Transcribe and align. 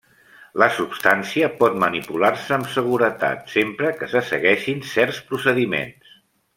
La 0.61 0.69
substància 0.77 1.49
pot 1.59 1.75
manipular-se 1.83 2.57
amb 2.57 2.71
seguretat 2.79 3.55
sempre 3.59 3.95
que 4.01 4.11
se 4.17 4.27
segueixin 4.33 4.83
certs 4.97 5.25
procediments. 5.33 6.19